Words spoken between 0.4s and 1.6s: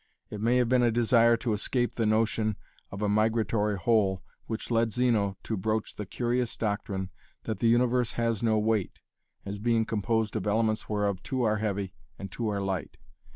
may have been a desire to